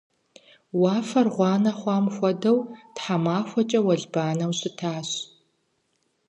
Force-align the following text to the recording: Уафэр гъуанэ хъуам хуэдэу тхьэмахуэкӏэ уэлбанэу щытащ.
Уафэр 0.81 1.27
гъуанэ 1.35 1.71
хъуам 1.79 2.05
хуэдэу 2.15 2.57
тхьэмахуэкӏэ 2.95 3.79
уэлбанэу 3.85 4.51
щытащ. 4.59 5.09